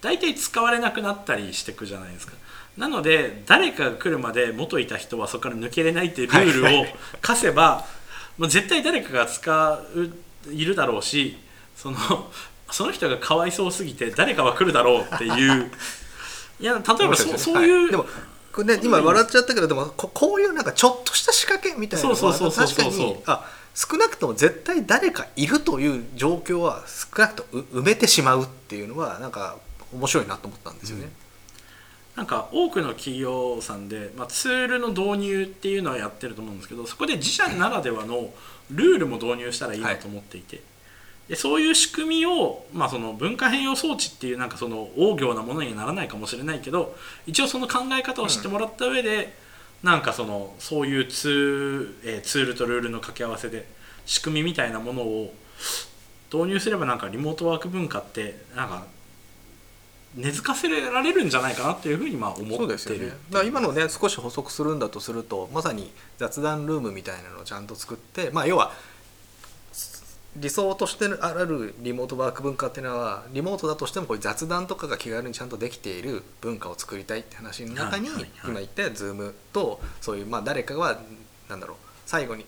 [0.01, 2.33] 大体使われなくなったりしていくじゃないですか。
[2.79, 6.87] なので誰かが来るまで元いた人はそこから抜けれないっていうルールを
[7.21, 7.85] 課せば、
[8.38, 10.11] もう絶対誰かが使う
[10.51, 11.37] いるだろうし
[11.77, 11.99] その
[12.71, 15.71] その人がかわいそうすぎて誰かは来るだろうっていう。
[16.61, 18.07] いや例えばそ,、そういう、はでも
[18.52, 29.56] これね今笑っちゃったけどでもここういうなんかちょっとした仕掛けみたいなのは確かにあ少なくとも絶対誰かいるという状況は少なくともう埋めてしまうっていうのはなんか
[29.92, 31.10] 面白いなと思ったんですよね。
[32.16, 38.30] なんか多くの企業さんで、まあ、ツールの導入っていうのはやってると思うんですけどそこで自社ならではの
[38.70, 40.60] ルールも導入したらいいなと思っていて、
[41.31, 49.33] でそういう仕組みを、まあ、その文化変容装置っていうなんかその大仰なものにならないかもしれないけど一応その考え方を知ってもらった上で、
[49.85, 53.64] なんかそのそういうツー,、えーツールとルールの掛け合わせで
[54.07, 55.33] 仕組みみたいなものを
[56.33, 58.85] 導入すればなんかリモートワーク文化ってなんか
[60.16, 62.57] 根付かせられるんじゃないかなっていうふうにまあ思ってる。
[62.57, 63.12] そうですよね。
[63.31, 68.73] だ今のね少し補足するんだとするとまさに雑談ルームみたいなのをちゃんと作ってまあ要は
[70.37, 78.09] 理想としてあるリモートワーク文化っていうのはリモートだとしてもこういう雑談とかが気軽にちゃんとできている文化を作りたいって話の中に
[78.45, 81.01] 今言った Zoom とそういうまあ誰かは
[81.49, 81.77] なんだろう
[82.11, 82.44] 最後に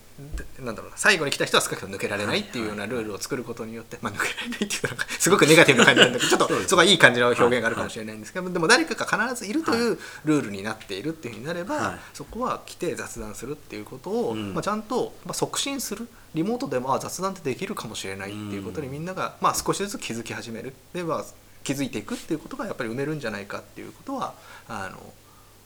[0.59, 11.99] でなんだろうな最後に来た人は少なくとも抜けられないっていうようなルールを作ることによって、まあ、抜けられないっていうとなんかすごくネガティブな感じなんだけどちょっとそこはいい感じの表現があるかもしれないんですけどでも誰かが必ずいるというルールになっているっていうふうになれば、はい。
[12.13, 14.53] そこは来て雑談するっていうことを、うん。
[14.53, 20.75] まあ、ちゃんと、まあ、促進するリモートでもあ雑談ってできるかもしれないっていうことにみんなが、まあ、少しずつ気づき始める。
[20.93, 21.25] で、まあ、
[21.63, 24.35] 気づいていくっていうことがやっぱり埋めるんじゃないかっていうことは
[24.69, 24.99] あの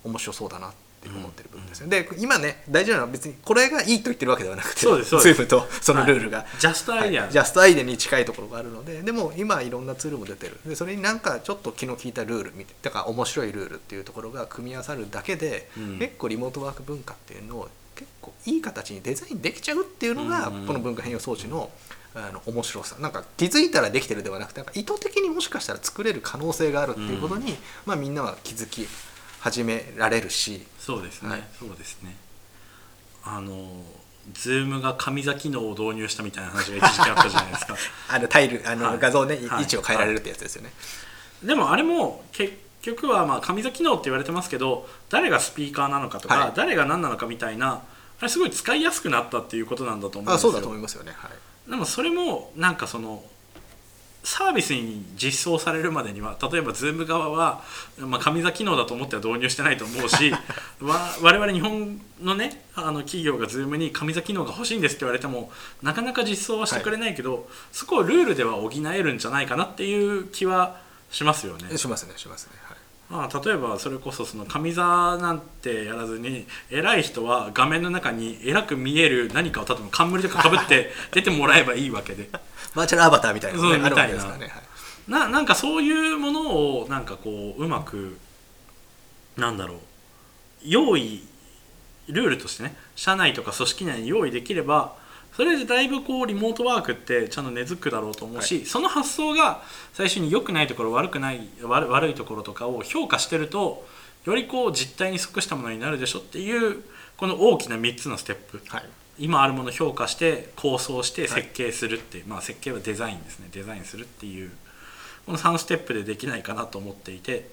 [0.05, 5.42] 面白そうだなって思ってる部分ですよ、ねで今ね大事なのは別にこれがいいと言ってるわけではなくてそうですそうです。
[5.42, 7.33] Zoom とそのルールが、はいジャストアイデアはい。
[7.33, 10.59] ジャストアイデアに近いところがあるのででも今いろんなツールも出てる。
[10.66, 15.99] でそれになんかちょっと気の利いたルールだから面白いルールっていうところが組み合わさるだけで、うん。
[15.99, 20.66] 結構リモートワーク文化っていうのを結構いい形にデザインできちゃうっていうのが、うんうん。
[20.66, 21.71] この文化変容装置の
[22.14, 22.97] あの面白さ。
[22.99, 28.88] なんか気づいたらできてるではなくてなんか意図的にもしかしたら作れる可能性があるっていうことに、まあ、みんなは気づき
[29.40, 31.42] 始められるしそうですね、はい。
[31.59, 32.14] そうですね。
[33.25, 33.83] あの
[34.33, 37.77] ズームが上座機能を導入したみたいな話が一時期あったじゃないですか。
[38.09, 38.99] あのタイルあの、はい。
[39.01, 39.62] 画像ね、はい。
[39.62, 40.72] 位置を変えられるってやつですよね。
[41.42, 46.53] でもあれも結局はまあ上座機能って言われてますけど誰がスピーカーなのかとか、はい。
[46.55, 47.83] 誰が何なのかみたいな
[48.20, 50.51] あれすごい使いやすくなったっていうことなんだと思うんですよ。
[50.51, 51.12] あそうだと思いますよね。
[51.16, 51.29] は
[51.66, 51.70] い。
[51.70, 53.25] でもそれもなんかその
[54.27, 57.62] サービスに実装されるまでには例えば Zoom 側は、
[57.97, 60.33] まあ、上座機能だと思っては導入してないと思うし
[60.83, 70.81] わ我々日本のねあの企業が Zoom に上座機能が欲しいんですって言われてもなかなか実装はしてくれないけど、そこをルールでは補えるんじゃないかなっていう気は
[71.12, 71.79] しますよね。
[71.79, 72.53] しますねしますね。
[72.65, 72.77] はい。
[73.09, 82.29] まあ、例えばそれこそその上座なんてやらずに偉い人は画面の中に偉く見える何かを例えば冠とかかぶって出てもらえばいいわけで
[82.77, 84.47] バーチャルアバターみたいなのねあるわけですからね。
[84.47, 84.67] はい
[85.09, 88.19] ななんかそういうものをなんかこううまく
[89.37, 89.79] なんだろう
[90.62, 91.23] 用意
[92.09, 94.97] ルールとしてね社内とか組織内に用意できれば
[95.37, 99.61] それでだいぶこうリモートワークってちゃんと根付くだろうと思うし、その発想が
[99.93, 103.87] 最初に良くないところ悪くない悪悪いところとかを評価してると
[104.25, 106.83] よりこう実態に即したものになるでしょっていう
[107.19, 108.85] この大きな3つのステップはい。
[109.19, 113.49] 今あるものを評価して構想して設計するって、まあ設計はデザインですね。
[113.53, 114.51] デザインするっていう
[115.27, 117.49] この3ステップでできないかなと思っていて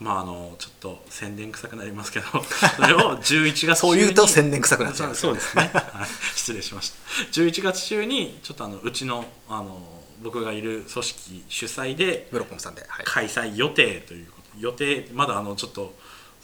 [0.00, 6.96] まああのちょっと宣伝臭くなりますけど それを11月そう言うと宣伝臭くなっちゃいますそうですね、 はい、失礼しました。
[7.32, 12.84] 11月中にちょっとあのうちのあの僕がいる組織主催でブロッコムさんで。
[12.88, 13.04] はい。
[13.06, 14.48] 開催予定ということ。
[14.58, 15.94] 予定まだあのちょっと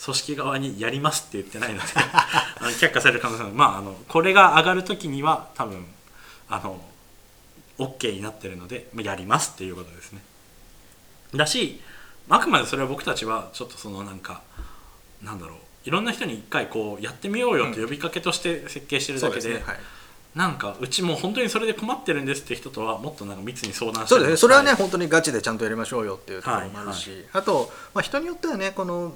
[0.03, 5.87] 組織側にやりますって言ってないので あの却下される可能性もまああのこれが上がる時には多分
[6.49, 6.85] あの
[7.79, 10.23] OK になってるのでまあやりますっていうことですね。
[11.35, 11.81] だし
[12.29, 14.43] あくまでそれは僕たちはちょっとそのなんか
[15.23, 19.67] なんだろういろんな人に一回こうやってみようよって呼びかけとして設計してるだけで,、そうですね。
[19.67, 19.77] はい。
[20.35, 24.37] なんかうちもう本当にそれで困ってるんですって人とはもっとなんか密に相談してそうですね。
[24.37, 27.25] それはね本当にガチでちゃんとやりましょうよっていうところもあるし、はい。
[27.35, 29.13] あと、まあ、人によってはねこの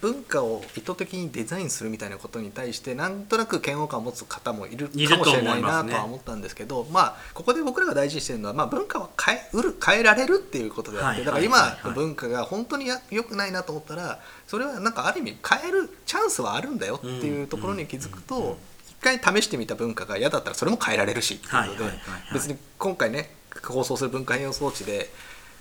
[0.00, 18.58] 文化を意図的にデザインするみたいなことに対してなんとなく嫌悪感を持つ方もいるかもしれないなとは思ったんですけどまあここで僕らが大事にしてるのは、まあ、文化は変えうる変えられるっていうことであって、はいだから今の文化が本当にや良くないなと思ったらそれはなんかある意味変えるチャンスはあるんだよっていうところに気づくと
[18.88, 21.98] 一回試してみた文化が嫌だったらそれも変えられるしっていうので
[22.32, 23.30] 別に今回ね
[23.62, 25.10] 放送する文化変容装置で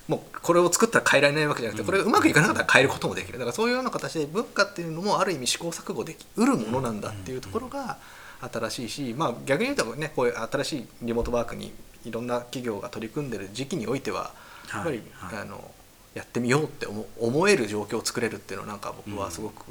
[0.10, 3.38] もうこれを作ったら変えられないわけじゃなくてこれがうまくいかなかったら変えることもできる。
[3.38, 7.98] だからそういうような形で文化っていうのもある意味試行錯誤できうるものなんだっていうところが
[8.42, 11.72] 新しいし、まあ、逆に言うとねこういう新しいリモートワークに
[12.06, 14.32] いろんな企業が取り組んでる時期においては
[14.74, 15.36] やっぱり、はい。
[15.36, 15.72] はいあの
[16.16, 19.64] やってみようって思思える状況を作れるっていうのはなんか僕はすごく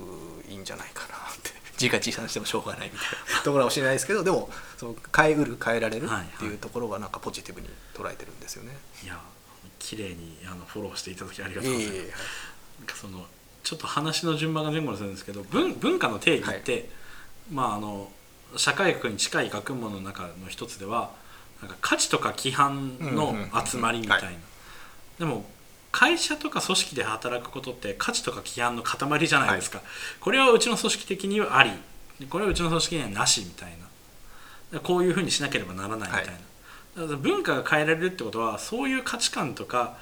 [0.48, 1.58] いいんじゃないかなって。
[1.78, 8.76] 字が小さにしてもしょうがないみたいなところかもしれないですけどでもその変えうる変えられるっていうところはなんかポジティブに捉えてるんですよね。
[9.04, 9.20] いや
[9.88, 13.24] 綺麗にあのフォローしていただきありがとうございます、その
[13.62, 16.90] ちょっと話の順番が前後するんですけど文文化の定義って、
[17.50, 18.10] まああの
[18.56, 21.10] 社会学に近い学問の中の一つでは
[21.62, 24.28] なんか価値とか規範の集まりみたいな、
[25.20, 25.46] でも
[25.90, 29.80] 会社とか組織で働くことって価値とか規範の塊じゃないですか、
[30.20, 31.70] これはうちの組織的にはあり
[32.28, 33.88] これはうちの組織にはなしみたいな。
[34.80, 36.40] こういうふうにしなければならないみたいな、はい
[37.06, 39.96] 文化が変えられるってことはそういう価値観とか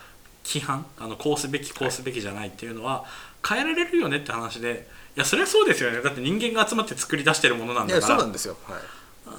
[0.44, 3.04] 規範あのこうすべきこうすべきじゃないっていうのは
[3.46, 6.02] 変えられるよねって話でいやそれはそうですよね。
[6.02, 8.06] だって人間が集まって作り出してるものなんだから。
[8.06, 8.78] そうなんですよ、は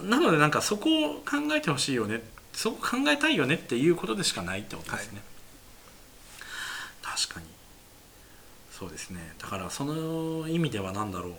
[0.04, 1.24] い、なのでなんかそこを考
[1.56, 2.22] えてほしいよね。
[2.54, 5.22] そこ考えたいよねっていうことでしかないってことですね、
[7.04, 7.46] 確かに。
[8.72, 9.36] そうですね。
[9.39, 11.34] だからその意味では何だろう。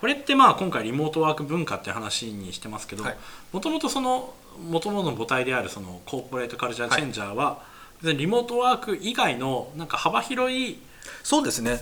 [0.00, 3.16] これってまあ今回リモートワーク文化って話にしてますけどはい。
[3.52, 7.62] もともとその元々の母体であるそのコーポレートカルチャーチェンジャーは、
[8.02, 10.80] 別にリモートワーク以外のなんか幅広い
[11.22, 11.80] そうですね。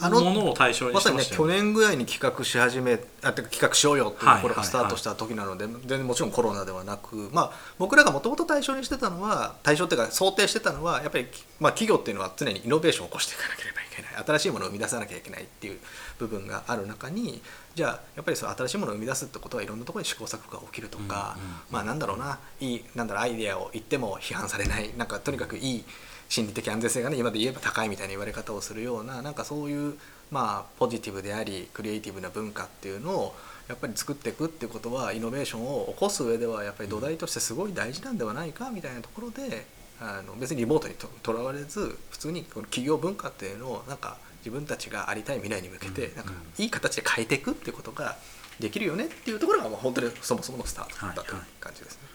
[0.00, 1.24] あものを対象にしてまね。
[1.46, 11.26] 年ぐらいに企画し始めあ企画しようよっていうところがスタートした時なので、全然もちろんコロナではなく、まあ、僕らがもともと対象にしてたのは対象っていうか想定してたのはやっぱり、
[11.60, 14.24] まあ、企業っていうのは常にイノベーションを起こしていかなければいけない。
[14.24, 15.78] 新しいものを生み出さなきゃいけないっていう
[16.18, 17.40] 部分がある中に
[17.74, 21.54] じゃあやっぱりその新しいものを生み出すってことはいろんなところに試行錯誤が起きるとか、うんうんうん。
[21.70, 25.84] まあなんだろうないいなんだろうアイデアを言っても批判されないなんかとにかくいい
[26.28, 29.94] 心理的安全性がね今で言えば高いみたいな言われ方をするようななんかそういう
[30.30, 33.34] まあポジティブでありクリエイティブな文化っていうのを
[33.68, 39.66] やっぱり作っていくっていうことはイノベーションを起こす上ではやっぱり土台としてすごい大事なんではないかみたいなところで
[40.06, 46.16] あの別にリモートにととらわれず普通にこの企業文化っていうのをなんか自分たちがありたい未来に向けてうん。
[46.16, 48.16] なんかいい形で変えていくっていうことが
[48.60, 52.08] できるよねっていうところがもう本当にそもそものスタートだったという感じですね。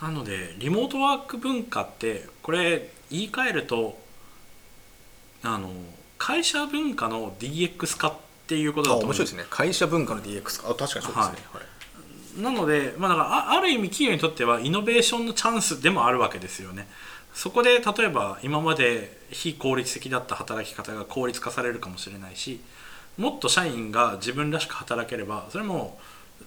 [0.00, 3.98] なのでリモートワーク文化ってこれ言い換えると
[5.42, 5.70] あの
[6.18, 8.14] 会社文化の DX 化っ
[8.46, 9.44] ていうことだと思ういですね。
[9.50, 11.32] 会社文化の DX かあ確かにそうですね、はい。
[11.58, 11.71] はい
[12.36, 16.88] なので、まあ、だからあある意味企業にとってはイノベーションのチャンスでもあるわけですよね。
[17.34, 22.60] そこで例えば今まで非効率的だった働き方が効率化されるかもしれないし
[23.16, 25.98] もっと社員が自分らしく働ければそれも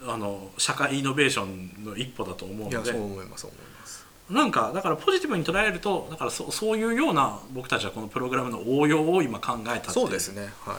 [0.06, 4.06] あの社会イノベーションの一歩だと思ういやのでそう思いますそう思います。
[4.30, 10.78] なんかだからポジティブに捉えるとだからそそういうような僕たちはこのプログラムの応用を今考えたそうですねはい。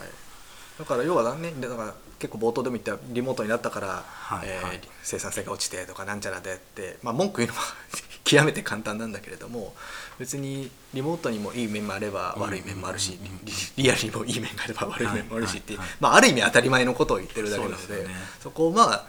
[0.79, 4.03] だから要はねだから結構冒頭でも言ったリモートになったから、
[4.43, 4.63] えーはい。
[4.63, 7.63] はい生産性が落ちてとかなんちゃらでって、まあ、文句言うのは
[8.25, 9.73] 極めて簡単なんだけれども
[10.19, 13.17] 別にリモートにもいい面もあれば悪い面もあるし、
[13.77, 15.97] リリアルにもいい面があれば悪い面もあるしっていう、はいはい。
[16.01, 18.15] まあ、ある意味当たり前のことを言ってるだけなのでね。
[18.43, 19.05] そこをまあ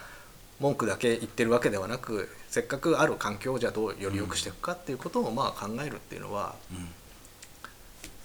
[0.61, 6.89] 文句だけ言ってるわけではなくせっかくある環境をじゃあどうより良くしていくかっていうことをまあ考えるっていうのは、うん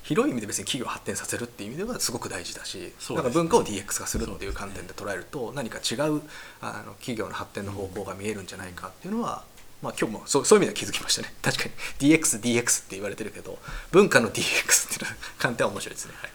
[0.04, 2.92] 広い意味で別に企業を発展させるっていう意味ではすごく大事だし、ね。
[3.16, 6.22] なんか文化を DX 化するっていう観点で捉えると何か違う
[6.62, 9.44] あの企業の発展の方向が見えるんじゃないかっていうのは、
[9.82, 11.34] まあ、今日もそうそういう意味では気づきましたね。
[11.42, 11.72] 確かに。
[12.00, 13.58] DXDX DX って言われてるけど
[13.92, 16.32] 文化の DX っていう観点は面白いですね、はい。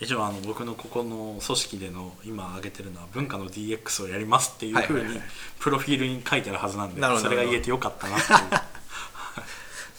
[0.00, 5.20] 以上あの僕のここの組織での今挙げてるのは文化の DX をやりますっていうふうに
[5.58, 8.38] プロフィールに書いてあるはずなんでそれが言えてよかったなっていう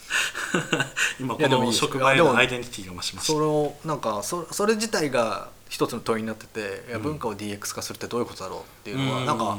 [1.20, 3.34] 今この職場へのアイデンティティが増しました。
[3.34, 7.04] そのなんかそそれ自体が一つの問いになってていやうん。
[7.04, 9.26] 文化を DX 化するってどういうことだろうっていうのは、うん。
[9.26, 9.58] なんか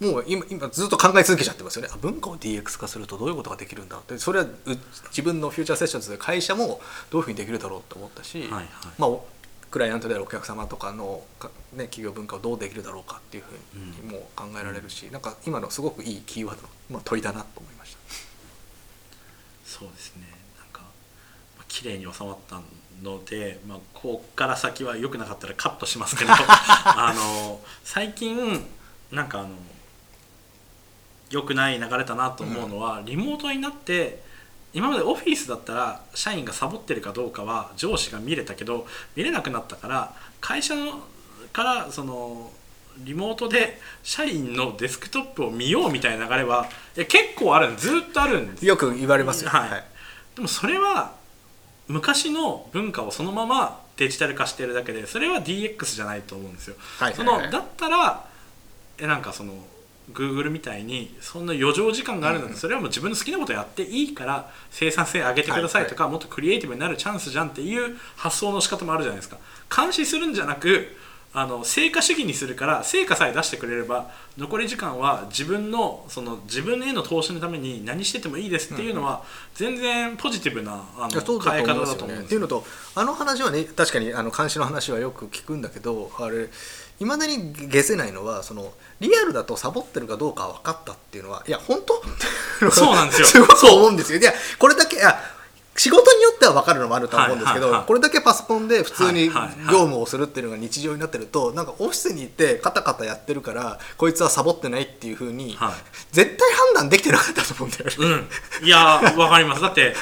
[0.00, 1.88] もう今今ずっと考え続けちゃってますよね。
[1.92, 4.18] あ文化を DX 化するとどういうことができるんだって。
[4.18, 4.50] それはう
[5.10, 6.80] 自分のフューチャーセッションズで会社も
[7.10, 8.66] どういうふうにできるだろうと思ったし、はいはい。
[8.98, 9.26] まあ、お
[9.70, 13.52] クライアントであるお客様とかのか、ね、企業文化をどうできるだろうかっていうふ
[14.02, 18.01] うにも考えられるし、なんか今のすごくいいキーワードの、まあ、問いだなと思いました
[19.72, 20.26] そうですね。
[20.58, 20.82] なんか
[21.56, 22.60] まあ綺麗に収まった
[23.02, 28.66] ので、まあ、こっから先は良くなかったらカットしますけど あの最近
[29.10, 29.48] なんかあの
[31.30, 34.22] 良くない流れだなと思うのは、リモートになって
[34.74, 41.00] 今までオフィスだったら社員がサボってるかどうかは上司が見れたけど見れなくなったから会社の
[41.52, 42.50] からその
[42.98, 48.66] リモートで社員のデスクトップを見ようみたいな流れはいや結構あるんずっとあるんです。
[48.66, 49.84] よく言われますよ、はい。
[50.36, 51.14] でもそれは
[51.88, 56.76] 昔の文化をそのままデジタル化してるだけでそれは DX じゃないと思うんですよ。
[56.98, 57.14] はい。
[57.14, 58.24] そのだったら
[58.98, 59.54] えなんかその
[60.12, 62.58] Google みたいにそんな余剰時間があるので、うん。
[62.58, 69.38] それはもう自分の好きなことやっていいから生産性上げてくださいとか、もっとクリエイティブになるチャンスじゃんっていう発想の仕方もあるじゃないですか。
[69.74, 70.96] 監視するんじゃなく
[71.34, 79.22] あの成果主義にするから成果さえ出してくれれば残り時間は自分のその自分への投資のために何しててもいいですっていうのは
[79.54, 82.24] 全然ポジティブなあの変え方だだと思うんですよね。
[82.24, 82.64] っていうのと
[82.94, 86.48] あの話はね確かにあの監視の話はよく聞くんだけどあれ
[87.00, 91.80] いまだに消せないのはそのリアルだとサボってるかどうか分かったっていうのはいや本
[92.60, 92.70] 当？
[92.70, 93.26] そうなんですよ。
[93.26, 94.20] すごく思うんですよ。
[94.20, 95.18] いやこれだけいや
[95.74, 99.32] 仕事によっては分かるのもあるとは思うんですけど、これだけパソコンで普通に業
[99.86, 105.72] 務をするっていうのが日常になってるとなんかオフィスに行ってカタカタやってるからこいつはサボってないっていうふうに、はい。
[106.12, 108.28] 絶対判断できてなかったと思うんだよね。
[108.60, 109.62] うん、いやわかります。
[109.62, 109.94] だって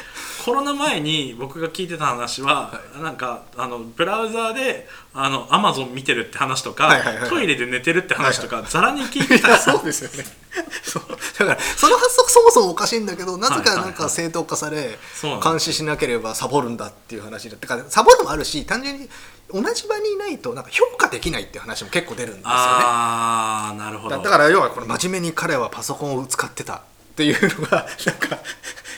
[0.45, 7.31] コロナ前に僕が聞いてた話は、なんかあのブラウザーであのアマゾン見てるって話とか、はいはいはいはい。
[7.31, 9.57] トイレで寝てるって話とか、ざらに聞いてた。
[9.59, 10.25] そうですよね。
[10.83, 11.03] そう。
[11.39, 13.85] だからその発想そもそもおかしいんだけどなぜかなんはいはい。
[13.85, 19.09] はいか正当化されそうなんです監視しなければサボるんだっていう話でだからサボるもあるし単純に
[19.53, 22.55] 同じ場にいないとなんか評価できないっていう話も結構出るんですよね。
[22.55, 24.17] ああなるほど。
[24.17, 26.81] だだから要はこの真面目に彼はパソコンを使ってたっ
[27.17, 28.39] ていうのがなんか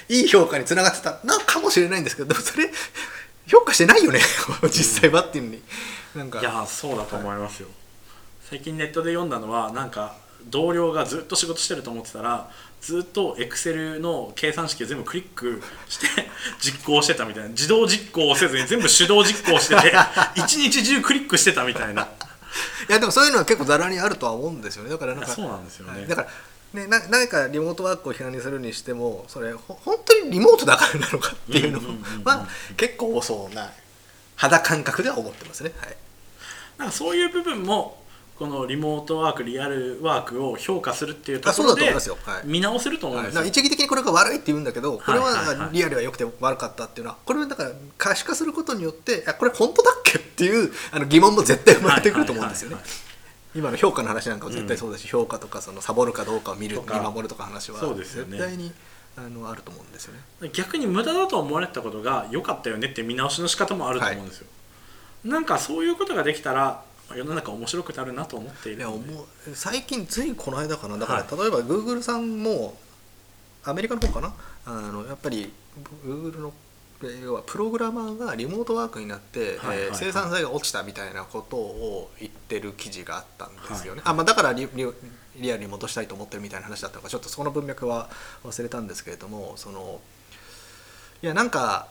[0.08, 1.18] いい評価につながってた。
[1.24, 2.70] のかもしれないんですけどでもそれ
[3.46, 4.20] 評価してないよね
[4.70, 5.62] 実際はっていうのに。
[6.14, 6.40] なんか。
[6.40, 7.68] いやそうだと思いますよ、
[8.48, 16.06] 最近ネットで読んだのはなんか同僚がずっと仕事してると思ってたらずっとエクセルの計算式を全部クリックして
[16.60, 17.48] 実行してたみたいな。
[17.50, 19.94] 自動実行をせずに全部手動実行してて
[20.34, 22.08] 一日中クリックしてたみたいな。
[22.88, 24.90] いやでもそういうのは結構ざらにあるとは思うんですよね。
[24.90, 26.00] だからなんかそうなんですよね。
[26.00, 26.08] はい。
[26.08, 26.28] だから
[26.74, 31.80] ね、な何かリモートワークを批判にするにしてもそれほ本当にリモートだからなのかっていうの
[32.24, 33.70] は結構そうな
[34.36, 35.72] 肌感覚では思ってますね。
[35.76, 35.96] はい。
[36.78, 38.02] なんかそういう部分も
[38.38, 41.94] このリモートワークリアルワークを評価するっていうところで
[42.44, 45.56] 見直せると思うんはい、ですよ、一義的にこれが悪いって言うんだけどこれはいはい。
[45.56, 52.76] ははいリアルは良くて悪かったっていうのはこれはだから可視化することによってあこれ本当だっけっていうあの疑問も絶対生まれてくると思うんですよね。
[52.76, 53.11] はいはいはい
[53.54, 58.38] 今の評価の話なんかも絶対そうだし、評価とかそのサボるかどうかを見る見守るとか話はそうですよね。
[58.38, 58.72] 絶対に
[59.16, 60.50] あのあると思うんですよね。
[60.52, 64.46] 逆に無駄だと思われてたことが良かったよねって見直しの仕方もあると思うんですよ、
[65.24, 70.96] なんかそういうことができたらまあ世の中面白くなるなと思っていいやるので思う最近ついこの間かな。
[70.96, 71.38] だから、はい。
[71.38, 72.74] 例えばグーグルさんも
[73.64, 74.34] アメリカの方かな？
[74.64, 75.52] あのやっぱり
[76.04, 76.52] グーグルの
[77.22, 84.86] 要はプログラマーがリモートワークになって、はいはい生産性が落ちたみたいなことを言ってる記事があったんですよね、あまあ、だからリリ
[85.36, 88.10] リアルに戻したいと思ってるみたいな話だったのかちょっとそこの文脈は
[88.44, 90.00] 忘れたんですけれどもその
[91.22, 91.88] いやなんか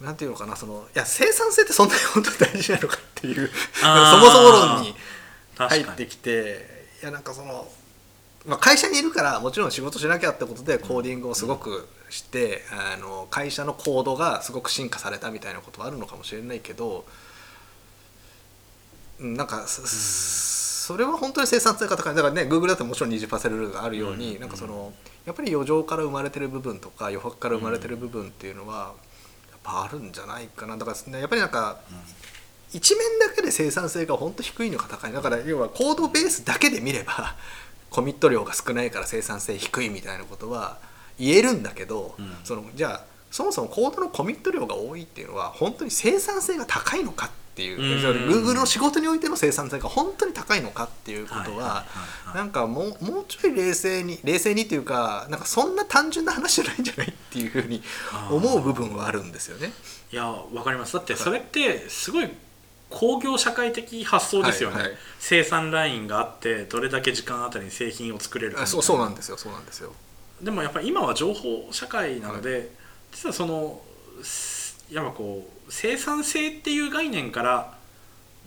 [0.00, 3.86] なんていうのかなそのいや生産性ってそんなに本当に大事なのかっていうそ
[4.18, 4.94] もそも論に。
[5.56, 6.66] 入ってきて
[7.02, 7.66] いやなんかその、
[8.46, 17.04] まあ、会社にいるからもちろん仕事しなきゃってことでコーディングをすごくして、あの会社のコードがすごく進化されたみたいなことはあるのかもしれないけど
[19.18, 22.14] うんなんかそ,、それは本当に生産性が高い。
[22.14, 24.92] だからね Google だってもちろん20%ルールがあるように、うんなんかその
[25.24, 28.94] やっぱり余剰から生まれてる部分とか余白から生まれてる部分っていうのは、
[29.50, 30.76] やっぱあるんじゃないかな。
[30.76, 31.80] だから、ね、やっぱりなんか、
[32.72, 37.36] 一面だけで生産性が本当低いのか高いだから要はコードベースだけで見れば
[37.96, 40.76] コミット量が少ないから生産性低いみたいなことは
[41.18, 42.30] 言えるんだけど、うん。
[42.44, 48.48] そのじゃあそもそもコードのコミット量が多いっていうのは本当に生産性が高いのかっていう、うん。
[48.50, 51.86] Google の仕事においての生産性が本当に高いのかっていうことは,、
[52.34, 57.82] なんかもうもうちょい冷静に冷静にっていうかなんかそんな単純な話じゃないんじゃないっていうふうに
[58.30, 59.72] 思う部分はあるんですよね。
[60.12, 60.92] いやわかります。
[60.92, 62.28] だってそれってすごい
[62.88, 64.96] 工業社会的発想ですよね、はいはい。
[65.18, 69.36] 生産ラインがあってどれだけ時間あたりに製品を作れるかそうそうなんですよ。
[69.36, 69.92] そうなんですよ。
[70.40, 72.70] でもやっぱり今は情報社会なので、
[73.12, 73.80] 実はその
[74.22, 77.75] すやっぱこう生産性っていう概念から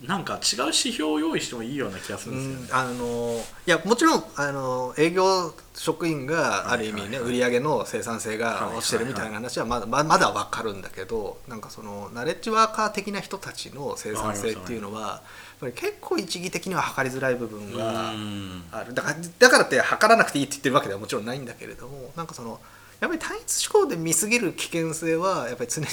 [0.08, 2.82] なんか違う指標を用意してもいいような気がするんですよね。
[2.82, 15.22] あのいやもちろんあの営業職員がある意味ね、売り上げの生産性が落ちてるみたいな話はまだままだ分かるんだけどなんかそのナレッジワーカー的な人たちの生産性っていうのはやっ
[15.60, 18.64] ぱり結構一義的には測りづらい部分がうん。
[18.72, 18.94] ある。
[18.94, 22.62] だからだからって測らなくていいって言ってるわけではもちろんないんだけれどもなんかその
[23.02, 25.88] やっぱり単一思考で見すぎる危険性はやっぱり常に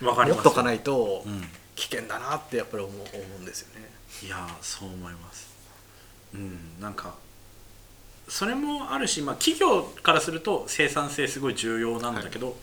[0.00, 1.42] 持っとかないとうん
[1.76, 3.06] 危険だなってやっぱり思う思
[3.38, 3.90] うんですよね。
[4.22, 5.52] いやーそう思います
[6.34, 7.14] うんなんか
[8.28, 12.56] それもあるし、まあ、企業からすると生産性すごい重要なんだけど、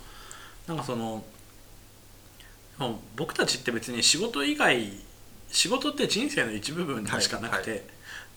[0.67, 1.23] なんかその
[3.15, 4.91] 僕たちって別に仕事以外
[5.49, 7.81] 仕事って人生の一部分でしかなくて、はい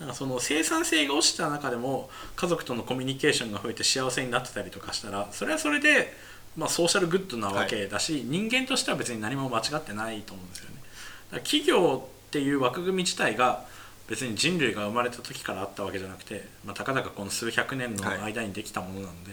[0.01, 6.13] なんかその生産性が落ちた中でも家族とのコミュニケーションが増えて幸せになってたりとかしたらそれはそれで、
[6.57, 10.77] まあ、ソーシャルグッドなわけだし、人間としては別に何も間違ってないと思うんですよね。
[10.77, 13.65] だから企業っていう枠組み自体が
[14.09, 19.33] 別に人類が生まれた時からあったわけじゃなくて、まあ、たかだかこの数百年の間にできたものなんで、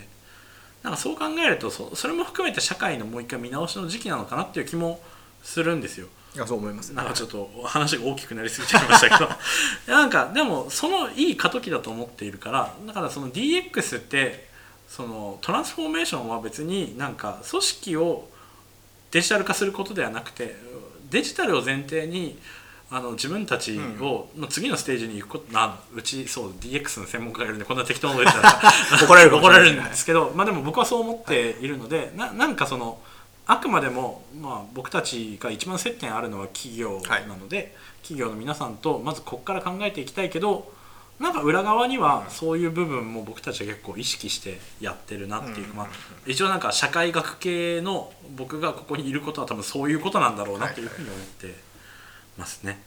[0.83, 4.99] なんかそう考えるとそそれも含めて社会のもう一回見直しの時期なのかなっていう気も
[5.43, 6.07] するんですよ。
[6.33, 6.89] いやそう思います。
[6.89, 9.29] ねなんかちょっと話が大きくなりすぎちゃいましたけど。
[9.93, 14.49] なんかでもそのいい過渡期だと思っているからだからその DX って
[14.91, 18.27] そのトランスフォーメーションは別になんか組織を
[19.11, 20.53] デジタル化することではなくて
[21.09, 22.37] デジタルを前提に
[22.89, 28.59] あの自分たちを、の次のステージに行くことなうちそう DX の専門家がいるんでこんな適当なこと言ったら
[29.01, 32.99] 怒られる怒らしれるんですけど、まあ、でも僕はそう思っているので、ななんかその
[33.45, 40.73] あくまでも、まあ、僕たちが一番接点あるのは企業なので、企業の皆さんとまずここから考えていきたいけど
[41.21, 45.87] なんか裏側にはそういう部分も僕たちは結構意識してやってるなっていうか、まあ、
[46.25, 51.53] 一応なんか社会学系の僕がここにいることは多分そういうことなんだろうなというふうに思って
[52.37, 52.81] ますね。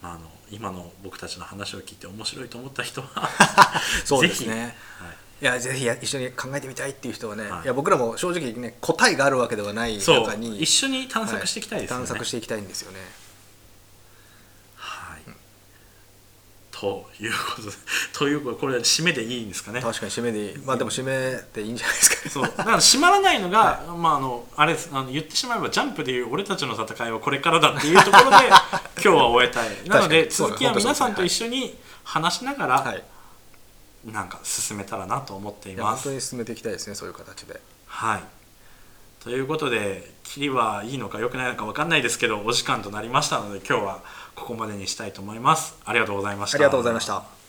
[0.00, 3.28] まあ、あの今の僕たちの話を聞いて面白いと思った人は
[4.04, 5.16] そうですぜひねはい。
[5.42, 7.64] いやぜひや一緒に考えてみたいっていう人はね、はい。
[7.64, 12.02] い、や僕らも正直ね答えがあるわけではない中に一緒に探索していきたいですよね。
[12.02, 12.98] は探していきたいんですよね
[14.76, 15.20] はい、
[16.82, 17.68] ということで
[18.12, 19.80] ということでこれは締めでいいんですかね？
[19.80, 20.58] 確かに締めでいい。
[20.58, 22.30] まあでも締めでいいんじゃないですかね。
[22.34, 22.42] そう。
[22.42, 28.48] だから締まらないのが、まああのあれあの言ってしまえばジャンプでいう俺たちの戦いはこれからだっていうところで
[28.98, 29.68] 今日は終えたい。
[29.86, 33.04] なので続きは皆さんと一緒に話しながら、はい。
[34.04, 36.02] なんか進めたらなと思っています。
[36.02, 37.60] 本当に進めていきたいですねそういう形で。
[37.86, 38.24] はい。
[39.22, 44.02] ということで切りはいいのか良くないのか分かんないですけどお時間となりましたので今日は
[44.34, 45.76] ここまでにしたいと思います。
[45.84, 46.56] ありがとうございました。
[46.56, 47.41] ありがとうございました。